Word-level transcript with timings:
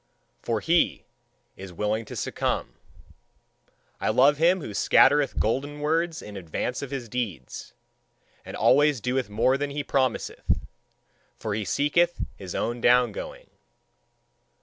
for 0.41 0.61
he 0.61 1.05
is 1.55 1.71
willing 1.71 2.05
to 2.05 2.15
succumb. 2.15 2.73
I 3.99 4.09
love 4.09 4.37
him 4.39 4.59
who 4.61 4.73
scattereth 4.73 5.37
golden 5.39 5.79
words 5.79 6.23
in 6.23 6.35
advance 6.35 6.81
of 6.81 6.89
his 6.89 7.07
deeds, 7.07 7.75
and 8.43 8.57
always 8.57 8.99
doeth 8.99 9.29
more 9.29 9.59
than 9.59 9.69
he 9.69 9.83
promiseth: 9.83 10.61
for 11.37 11.53
he 11.53 11.63
seeketh 11.65 12.19
his 12.35 12.55
own 12.55 12.81
down 12.81 13.11
going. 13.11 13.51